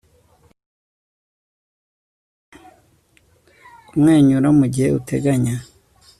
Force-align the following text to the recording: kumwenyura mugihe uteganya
kumwenyura 3.87 4.47
mugihe 4.59 4.85
uteganya 4.99 5.55